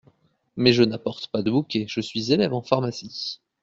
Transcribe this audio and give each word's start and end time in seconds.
Mais 0.57 0.73
je 0.73 0.81
n’apporte 0.81 1.27
pas 1.27 1.43
de 1.43 1.51
bouquet, 1.51 1.85
je 1.87 2.01
suis 2.01 2.33
élève 2.33 2.55
en 2.55 2.63
pharmacie… 2.63 3.39